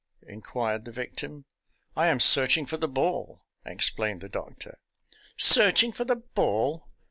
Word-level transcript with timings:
"inquired 0.23 0.85
the 0.85 0.91
victim." 0.91 1.45
I 1.95 2.07
am 2.07 2.19
searching 2.19 2.65
for 2.65 2.75
the 2.75 2.87
ball," 2.87 3.43
explained 3.63 4.21
the 4.21 4.29
doctor." 4.29 4.79
Searching 5.37 5.91
for 5.91 6.05
the 6.05 6.15
ball? 6.15 6.87